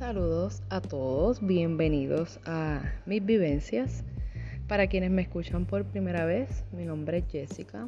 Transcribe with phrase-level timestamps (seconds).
[0.00, 4.02] Saludos a todos, bienvenidos a mis vivencias.
[4.66, 7.86] Para quienes me escuchan por primera vez, mi nombre es Jessica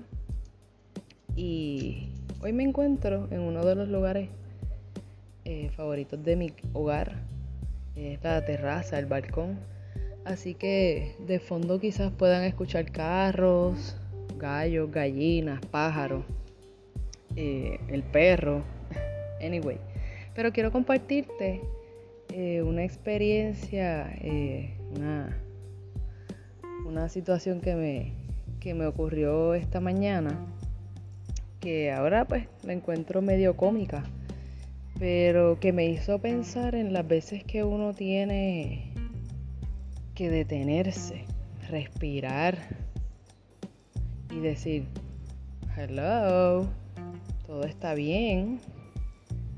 [1.35, 2.11] y
[2.43, 4.29] hoy me encuentro en uno de los lugares
[5.47, 7.15] eh, favoritos de mi hogar,
[7.97, 9.59] es la terraza, el balcón.
[10.27, 13.97] Así que de fondo quizás puedan escuchar carros,
[14.37, 16.27] gallos, gallinas, pájaros,
[17.37, 18.65] eh, el perro,
[19.43, 19.79] anyway.
[20.35, 21.63] Pero quiero compartirte
[22.35, 25.37] eh, una experiencia, eh, una,
[26.87, 28.15] una situación que me,
[28.59, 30.39] que me ocurrió esta mañana,
[31.61, 34.05] que ahora pues la encuentro medio cómica,
[34.99, 38.95] pero que me hizo pensar en las veces que uno tiene
[40.15, 41.27] que detenerse,
[41.69, 42.57] respirar
[44.31, 44.87] y decir,
[45.77, 46.67] hello,
[47.47, 48.59] todo está bien,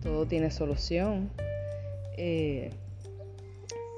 [0.02, 1.30] todo tiene solución.
[2.16, 2.70] Eh,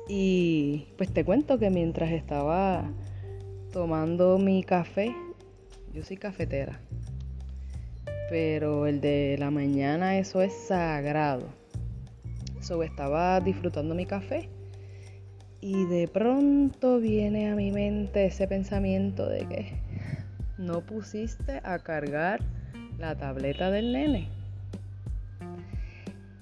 [0.08, 2.90] y pues te cuento que mientras estaba
[3.72, 5.14] tomando mi café,
[5.92, 6.80] yo soy cafetera,
[8.30, 11.48] pero el de la mañana eso es sagrado.
[12.60, 14.48] So, estaba disfrutando mi café
[15.60, 19.72] y de pronto viene a mi mente ese pensamiento de que
[20.58, 22.40] no pusiste a cargar
[22.98, 24.28] la tableta del nene.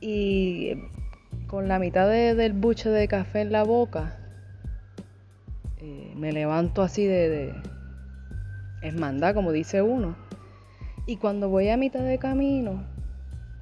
[0.01, 0.75] Y
[1.55, 4.17] con la mitad del buche de café en la boca,
[5.79, 7.55] eh, me levanto así de, de
[8.83, 10.17] esmandá, como dice uno.
[11.07, 12.83] Y cuando voy a mitad de camino,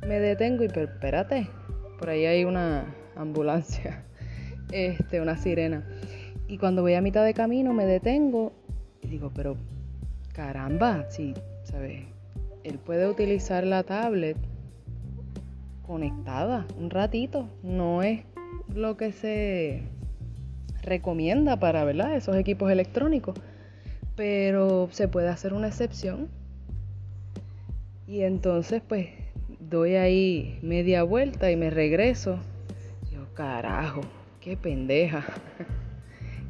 [0.01, 1.51] me detengo y pero espérate,
[1.99, 4.03] por ahí hay una ambulancia,
[4.73, 5.87] este, una sirena.
[6.49, 8.55] Y cuando voy a mitad de camino me detengo
[9.03, 9.59] y digo, pero
[10.33, 12.07] caramba, sí, ¿sabes?
[12.65, 14.39] Él puede utilizar la tablet
[15.93, 17.51] conectada un ratito.
[17.63, 18.21] No es
[18.75, 19.83] lo que se
[20.81, 22.17] recomienda para ¿verdad?
[22.17, 23.39] esos equipos electrónicos,
[24.17, 26.31] pero se puede hacer una excepción.
[28.07, 29.09] Y entonces pues
[29.61, 32.39] doy ahí media vuelta y me regreso.
[33.13, 34.01] Yo, carajo,
[34.41, 35.25] qué pendeja.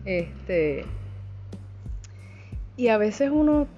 [0.04, 0.84] Este.
[2.76, 3.68] Y a veces uno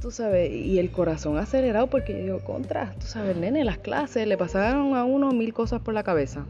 [0.00, 4.36] tú sabes, y el corazón acelerado porque yo contra, tú sabes, nene, las clases le
[4.36, 6.46] pasaron a uno mil cosas por la cabeza.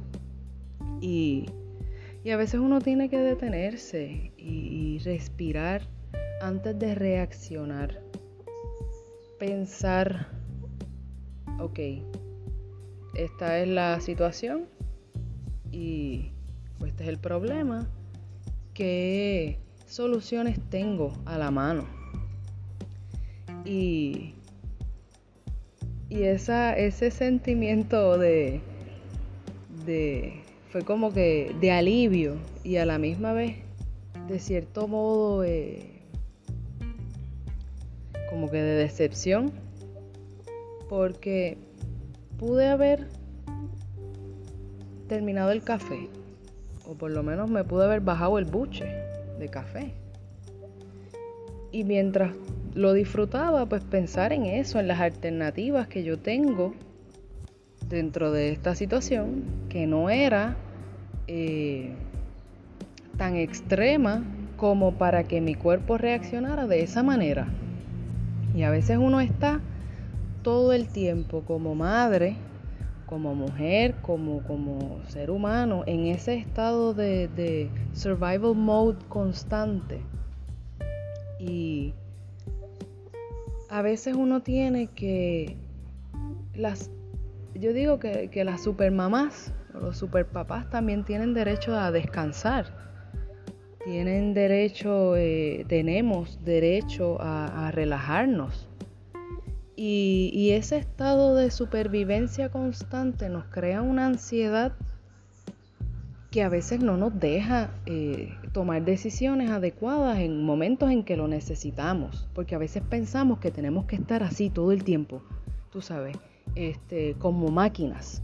[1.01, 1.47] Y,
[2.23, 5.83] y a veces uno tiene que detenerse y, y respirar
[6.41, 8.01] antes de reaccionar.
[9.39, 10.29] Pensar,
[11.59, 11.79] ok,
[13.15, 14.67] esta es la situación
[15.73, 16.31] y
[16.87, 17.89] este es el problema.
[18.75, 22.00] ¿Qué soluciones tengo a la mano?
[23.65, 24.35] Y,
[26.09, 28.61] y esa, ese sentimiento de,
[29.87, 30.41] de,
[30.71, 33.57] fue como que de alivio y a la misma vez,
[34.29, 36.03] de cierto modo, eh,
[38.31, 39.53] como que de decepción,
[40.89, 41.59] porque
[42.39, 43.09] pude haber
[45.09, 46.09] terminado el café,
[46.87, 48.87] o por lo menos me pude haber bajado el buche
[49.39, 49.93] de café.
[51.73, 52.33] Y mientras
[52.75, 56.75] lo disfrutaba, pues pensar en eso, en las alternativas que yo tengo
[57.89, 60.57] dentro de esta situación, que no era
[61.27, 61.93] eh,
[63.17, 64.23] tan extrema
[64.57, 67.49] como para que mi cuerpo reaccionara de esa manera.
[68.55, 69.61] Y a veces uno está
[70.43, 72.37] todo el tiempo como madre,
[73.07, 80.01] como mujer, como, como ser humano, en ese estado de, de survival mode constante.
[81.41, 81.95] Y
[83.71, 85.57] a veces uno tiene que
[86.55, 86.91] las
[87.55, 92.67] yo digo que, que las supermamás o los superpapás también tienen derecho a descansar.
[93.85, 98.69] Tienen derecho eh, tenemos derecho a, relajarnos.
[99.77, 104.73] Y, y, ese estado de supervivencia constante nos crea una ansiedad
[106.31, 111.27] que a veces no nos deja eh, tomar decisiones adecuadas en momentos en que lo
[111.27, 115.23] necesitamos, porque a veces pensamos que tenemos que estar así todo el tiempo,
[115.71, 116.17] tú sabes,
[116.55, 118.23] este, como máquinas.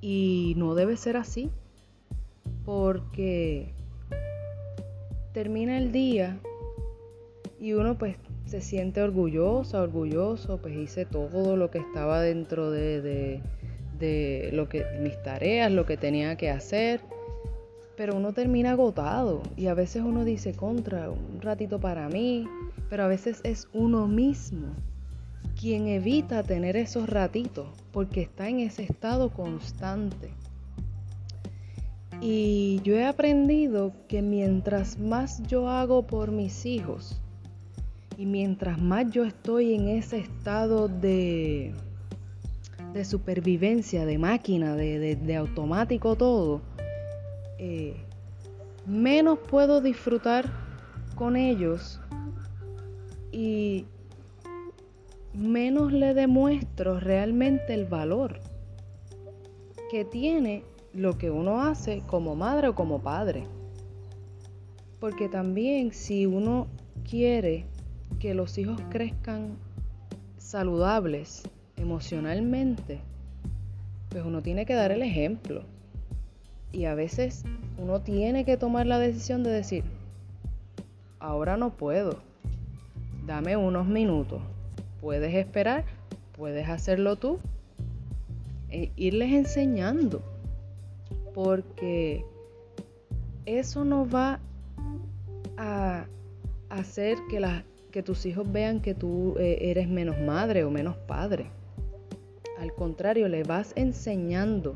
[0.00, 1.50] Y no debe ser así,
[2.64, 3.72] porque
[5.32, 6.38] termina el día
[7.58, 13.00] y uno pues se siente orgullosa, orgulloso, pues hice todo lo que estaba dentro de
[13.00, 13.40] de
[14.00, 17.00] lo que mis tareas, lo que tenía que hacer,
[17.96, 22.46] pero uno termina agotado y a veces uno dice contra un ratito para mí,
[22.90, 24.68] pero a veces es uno mismo
[25.58, 30.30] quien evita tener esos ratitos porque está en ese estado constante.
[32.20, 37.20] Y yo he aprendido que mientras más yo hago por mis hijos
[38.16, 41.74] y mientras más yo estoy en ese estado de,
[42.94, 46.62] de supervivencia, de máquina, de, automático todo,
[47.58, 47.96] eh,
[48.86, 50.48] menos puedo disfrutar
[51.16, 52.00] con ellos
[53.32, 53.86] y
[55.34, 58.38] menos le demuestro realmente el valor
[59.90, 60.62] que tiene
[60.92, 63.44] lo que uno hace como madre o como padre.
[65.00, 66.68] Porque también si uno
[67.08, 67.66] quiere
[68.20, 69.56] que los hijos crezcan
[70.38, 71.42] saludables
[71.76, 73.00] emocionalmente,
[74.08, 75.62] pues uno tiene que dar el ejemplo.
[76.72, 77.44] Y a veces
[77.78, 79.84] uno tiene que tomar la decisión de decir,
[81.20, 82.18] ahora no puedo,
[83.26, 84.42] dame unos minutos,
[85.00, 85.84] puedes esperar,
[86.36, 87.38] puedes hacerlo tú,
[88.70, 90.20] e irles enseñando
[91.34, 92.24] porque
[93.46, 94.40] eso no va
[95.56, 96.06] a
[96.70, 97.40] hacer que,
[97.90, 101.50] que tus hijos vean que tú eh, eres menos madre o menos padre.
[102.64, 104.74] Al contrario, le vas enseñando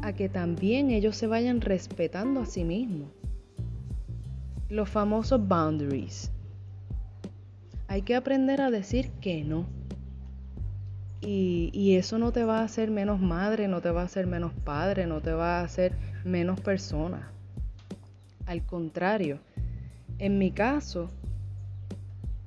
[0.00, 3.08] a que también ellos se vayan respetando a sí mismos.
[4.68, 6.30] Los famosos boundaries.
[7.88, 9.66] Hay que aprender a decir que no.
[11.20, 14.52] Y, eso no te va a hacer menos madre, no te va a hacer menos
[14.52, 17.32] padre, no te va a hacer menos persona.
[18.46, 19.40] Al contrario,
[20.18, 21.10] en mi caso,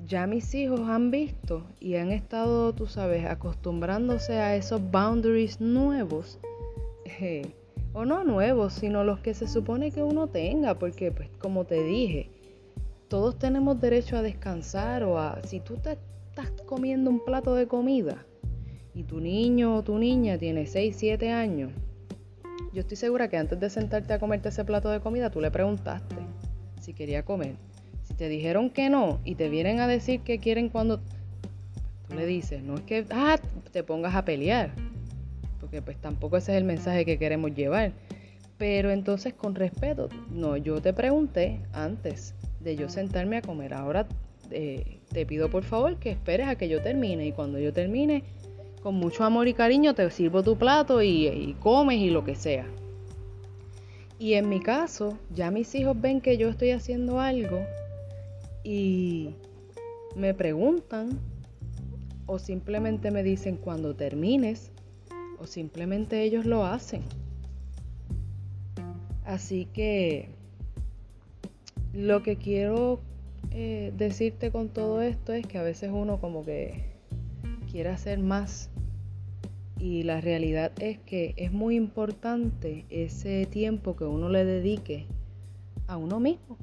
[0.07, 6.39] ya mis hijos han visto y han estado, tú sabes, acostumbrándose a esos boundaries nuevos.
[7.19, 7.53] Eh,
[7.93, 11.83] o no nuevos, sino los que se supone que uno tenga, porque pues como te
[11.83, 12.29] dije,
[13.07, 15.97] todos tenemos derecho a descansar o a, si tú te
[16.29, 18.25] estás comiendo un plato de comida,
[18.95, 21.71] y tu niño o tu niña tiene 6, 7 años,
[22.73, 25.51] yo estoy segura que antes de sentarte a comerte ese plato de comida, tú le
[25.51, 26.15] preguntaste
[26.81, 27.55] si quería comer.
[28.17, 32.61] Te dijeron que no y te vienen a decir que quieren cuando tú le dices,
[32.61, 33.39] no es que ah,
[33.71, 34.71] te pongas a pelear,
[35.59, 37.91] porque pues tampoco ese es el mensaje que queremos llevar.
[38.57, 43.73] Pero entonces con respeto, no, yo te pregunté antes de yo sentarme a comer.
[43.73, 44.07] Ahora
[44.51, 48.23] eh, te pido por favor que esperes a que yo termine y cuando yo termine
[48.81, 52.65] con mucho amor y cariño te sirvo tu plato y, comes y lo que sea.
[54.19, 57.59] Y en mi caso, ya mis hijos ven que yo estoy haciendo algo
[58.63, 59.35] y
[60.15, 61.19] me preguntan
[62.25, 64.71] o simplemente me dicen cuando termines
[65.39, 67.01] o simplemente ellos lo hacen.
[69.25, 70.29] Así que
[71.93, 72.99] lo que quiero
[73.51, 76.93] eh, decirte con todo esto es que a veces uno como que
[77.71, 78.69] quiere hacer más
[79.79, 85.05] y la realidad es que es muy importante ese tiempo que uno le dedique
[85.87, 86.57] a uno mismo.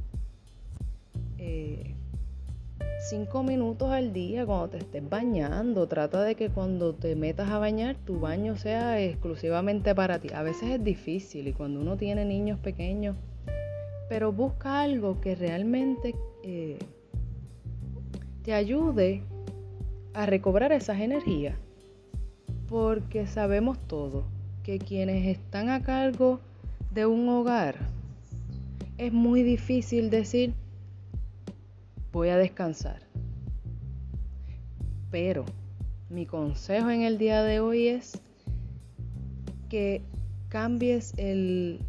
[1.43, 1.95] Eh,
[3.09, 5.89] cinco minutos al día cuando te estés bañando.
[5.89, 10.29] Trata de que cuando te metas a bañar tu baño sea exclusivamente para ti.
[10.35, 13.17] A veces es difícil y cuando uno tiene niños pequeños,
[14.11, 16.79] pero busca algo que realmente eh,
[18.43, 19.23] te ayude
[20.13, 21.57] a recobrar esas energías
[22.69, 24.25] porque sabemos todo
[24.63, 26.39] que quienes están a cargo
[26.93, 27.77] de un hogar
[28.99, 30.53] es muy difícil decir
[32.13, 33.03] voy a descansar.
[35.11, 35.45] Pero
[36.09, 38.21] mi consejo en el día de hoy es
[39.69, 40.03] que
[40.49, 41.81] cambies el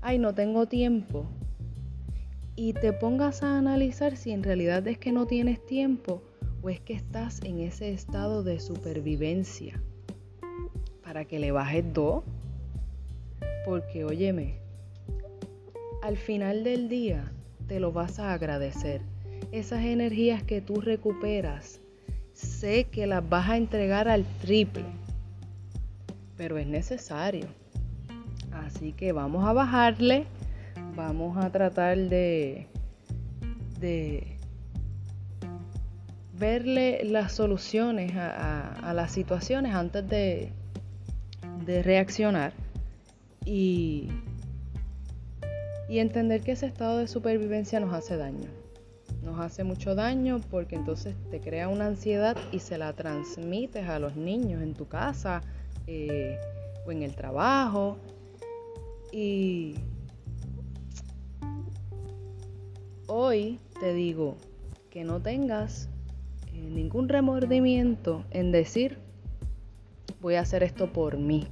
[0.00, 1.26] ay no tengo tiempo
[2.56, 6.22] y te pongas a analizar si en realidad es que no tienes tiempo
[6.62, 9.80] o es que estás en ese estado de supervivencia
[11.04, 12.24] para que le bajes dos.
[13.64, 14.58] Porque óyeme,
[16.02, 17.32] al final del día
[17.66, 19.02] te lo vas a agradecer.
[19.52, 21.80] Esas energías que tú recuperas,
[22.32, 24.84] sé que las vas a entregar al triple,
[26.36, 27.46] pero es necesario.
[28.52, 30.26] Así que vamos a bajarle,
[30.94, 32.66] vamos a tratar de,
[33.80, 34.36] de
[36.38, 40.52] verle las soluciones a las situaciones antes de,
[41.68, 42.52] de reaccionar
[43.44, 44.08] y,
[45.88, 48.48] y entender que ese estado de supervivencia nos hace daño.
[49.22, 53.98] Nos hace mucho daño porque entonces te crea una ansiedad y se la transmites a
[53.98, 55.42] los niños en tu casa
[55.86, 56.38] eh,
[56.86, 57.98] o en el trabajo.
[59.12, 59.74] Y
[63.06, 64.36] hoy te digo
[64.90, 65.88] que no tengas
[66.52, 68.98] eh, ningún remordimiento en decir
[70.20, 71.46] voy a hacer esto por mí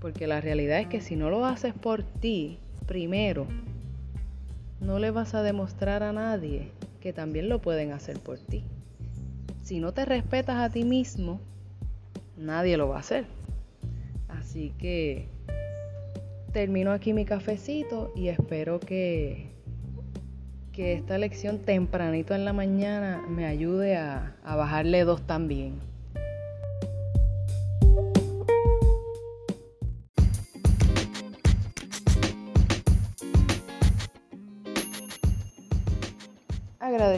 [0.00, 3.46] Porque la realidad es que si no lo haces por ti, primero,
[4.80, 6.70] no le vas a demostrar a nadie
[7.00, 8.64] que también lo pueden hacer por ti.
[9.62, 11.40] Si no te respetas a ti mismo,
[12.36, 13.26] nadie lo va a hacer.
[14.28, 15.28] Así que
[16.52, 19.50] termino aquí mi cafecito y espero que,
[20.72, 25.87] que esta lección tempranito en la mañana me ayude a, a bajarle dos también.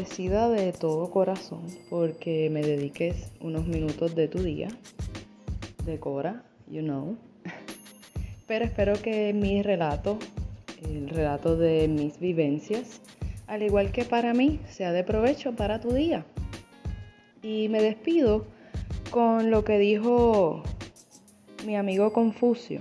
[0.01, 4.69] Agradecida de todo corazón porque me dediques unos minutos de tu día,
[5.85, 7.19] de Cora, you know.
[8.47, 10.19] Pero espero que mi relato,
[10.89, 13.03] el relato de mis vivencias,
[13.47, 16.25] al igual que para mí, sea de provecho para tu día.
[17.43, 18.47] Y me despido
[19.11, 20.63] con lo que dijo
[21.67, 22.81] mi amigo Confucio.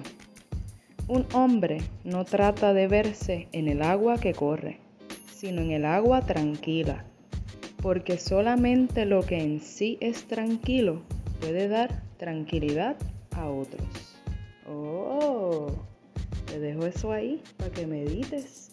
[1.10, 4.80] Un hombre no trata de verse en el agua que corre
[5.40, 7.06] sino en el agua tranquila,
[7.82, 11.02] porque solamente lo que en sí es tranquilo
[11.40, 12.98] puede dar tranquilidad
[13.32, 13.88] a otros.
[14.68, 15.72] Oh,
[16.46, 18.72] te dejo eso ahí para que medites.